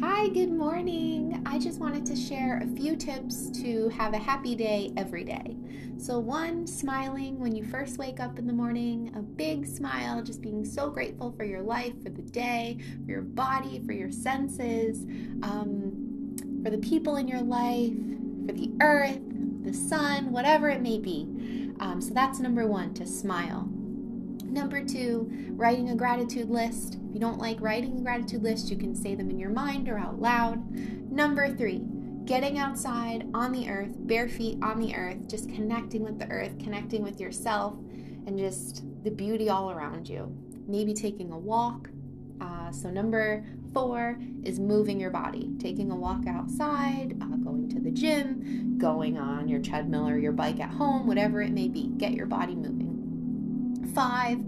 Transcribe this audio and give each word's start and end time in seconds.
Hi, 0.00 0.28
good 0.28 0.50
morning. 0.50 1.40
I 1.46 1.58
just 1.58 1.78
wanted 1.78 2.04
to 2.06 2.16
share 2.16 2.58
a 2.58 2.66
few 2.76 2.96
tips 2.96 3.50
to 3.62 3.88
have 3.90 4.12
a 4.12 4.18
happy 4.18 4.56
day 4.56 4.92
every 4.96 5.22
day. 5.22 5.56
So, 5.98 6.18
one, 6.18 6.66
smiling 6.66 7.38
when 7.38 7.54
you 7.54 7.64
first 7.64 7.96
wake 7.96 8.18
up 8.18 8.38
in 8.38 8.46
the 8.46 8.52
morning, 8.52 9.12
a 9.16 9.20
big 9.20 9.66
smile, 9.66 10.20
just 10.20 10.42
being 10.42 10.64
so 10.64 10.90
grateful 10.90 11.32
for 11.32 11.44
your 11.44 11.62
life, 11.62 11.94
for 12.02 12.10
the 12.10 12.22
day, 12.22 12.78
for 13.04 13.12
your 13.12 13.22
body, 13.22 13.82
for 13.86 13.92
your 13.92 14.10
senses, 14.10 15.04
um, 15.42 16.34
for 16.64 16.70
the 16.70 16.78
people 16.78 17.16
in 17.16 17.28
your 17.28 17.42
life, 17.42 17.94
for 18.46 18.52
the 18.52 18.72
earth, 18.80 19.20
the 19.62 19.72
sun, 19.72 20.32
whatever 20.32 20.68
it 20.68 20.82
may 20.82 20.98
be. 20.98 21.72
Um, 21.78 22.00
so, 22.00 22.12
that's 22.12 22.40
number 22.40 22.66
one 22.66 22.94
to 22.94 23.06
smile. 23.06 23.68
Number 24.54 24.84
two, 24.84 25.28
writing 25.56 25.90
a 25.90 25.96
gratitude 25.96 26.48
list. 26.48 26.94
If 27.08 27.12
you 27.12 27.18
don't 27.18 27.40
like 27.40 27.60
writing 27.60 27.98
a 27.98 28.02
gratitude 28.02 28.44
list, 28.44 28.70
you 28.70 28.76
can 28.76 28.94
say 28.94 29.16
them 29.16 29.28
in 29.28 29.36
your 29.36 29.50
mind 29.50 29.88
or 29.88 29.98
out 29.98 30.20
loud. 30.20 30.70
Number 31.10 31.52
three, 31.52 31.82
getting 32.24 32.56
outside 32.56 33.26
on 33.34 33.50
the 33.50 33.68
earth, 33.68 33.96
bare 34.06 34.28
feet 34.28 34.58
on 34.62 34.78
the 34.78 34.94
earth, 34.94 35.28
just 35.28 35.48
connecting 35.48 36.04
with 36.04 36.20
the 36.20 36.28
earth, 36.28 36.56
connecting 36.60 37.02
with 37.02 37.18
yourself, 37.18 37.74
and 38.28 38.38
just 38.38 38.84
the 39.02 39.10
beauty 39.10 39.48
all 39.48 39.72
around 39.72 40.08
you. 40.08 40.32
Maybe 40.68 40.94
taking 40.94 41.32
a 41.32 41.38
walk. 41.38 41.90
Uh, 42.40 42.70
so, 42.70 42.90
number 42.90 43.44
four 43.72 44.20
is 44.44 44.60
moving 44.60 45.00
your 45.00 45.10
body, 45.10 45.50
taking 45.58 45.90
a 45.90 45.96
walk 45.96 46.28
outside, 46.28 47.16
uh, 47.20 47.36
going 47.38 47.68
to 47.70 47.80
the 47.80 47.90
gym, 47.90 48.78
going 48.78 49.18
on 49.18 49.48
your 49.48 49.60
treadmill 49.60 50.08
or 50.08 50.16
your 50.16 50.32
bike 50.32 50.60
at 50.60 50.70
home, 50.70 51.08
whatever 51.08 51.42
it 51.42 51.50
may 51.50 51.66
be. 51.66 51.88
Get 51.96 52.12
your 52.12 52.26
body 52.26 52.54
moving 52.54 52.83
five, 53.94 54.44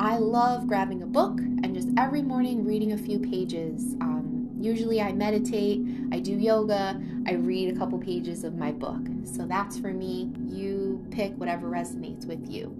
I 0.00 0.16
love 0.18 0.66
grabbing 0.66 1.02
a 1.02 1.06
book 1.06 1.38
and 1.38 1.74
just 1.74 1.88
every 1.96 2.22
morning 2.22 2.64
reading 2.64 2.92
a 2.92 2.98
few 2.98 3.20
pages. 3.20 3.94
Um, 4.00 4.50
usually 4.58 5.00
I 5.00 5.12
meditate, 5.12 5.80
I 6.12 6.18
do 6.18 6.32
yoga, 6.32 7.00
I 7.26 7.34
read 7.34 7.74
a 7.74 7.78
couple 7.78 7.98
pages 7.98 8.42
of 8.42 8.56
my 8.56 8.72
book. 8.72 9.00
So 9.24 9.46
that's 9.46 9.78
for 9.78 9.92
me. 9.92 10.32
You 10.46 11.06
pick 11.10 11.34
whatever 11.36 11.68
resonates 11.68 12.26
with 12.26 12.50
you. 12.50 12.76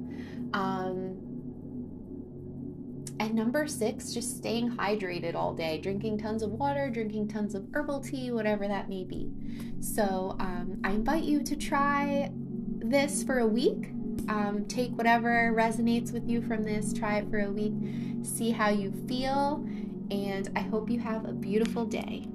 Um, 0.52 1.20
and 3.20 3.34
number 3.34 3.68
six, 3.68 4.12
just 4.12 4.36
staying 4.36 4.72
hydrated 4.72 5.36
all 5.36 5.54
day, 5.54 5.78
drinking 5.78 6.18
tons 6.18 6.42
of 6.42 6.50
water, 6.50 6.90
drinking 6.90 7.28
tons 7.28 7.54
of 7.54 7.66
herbal 7.72 8.00
tea, 8.00 8.32
whatever 8.32 8.66
that 8.66 8.88
may 8.88 9.04
be. 9.04 9.30
So 9.78 10.36
um, 10.40 10.80
I 10.82 10.90
invite 10.90 11.22
you 11.22 11.42
to 11.44 11.54
try 11.54 12.30
this 12.80 13.22
for 13.22 13.38
a 13.38 13.46
week 13.46 13.92
um, 14.28 14.64
take 14.68 14.90
whatever 14.92 15.52
resonates 15.54 16.12
with 16.12 16.28
you 16.28 16.42
from 16.42 16.62
this, 16.62 16.92
try 16.92 17.18
it 17.18 17.30
for 17.30 17.40
a 17.40 17.50
week, 17.50 17.74
see 18.22 18.50
how 18.50 18.70
you 18.70 18.92
feel, 19.08 19.64
and 20.10 20.50
I 20.56 20.60
hope 20.60 20.90
you 20.90 21.00
have 21.00 21.24
a 21.24 21.32
beautiful 21.32 21.84
day. 21.84 22.26